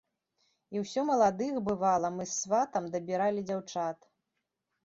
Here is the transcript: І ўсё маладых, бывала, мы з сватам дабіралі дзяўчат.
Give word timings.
І 0.77 0.81
ўсё 0.83 1.03
маладых, 1.09 1.59
бывала, 1.67 2.11
мы 2.17 2.23
з 2.31 2.39
сватам 2.39 2.83
дабіралі 2.97 3.47
дзяўчат. 3.51 3.99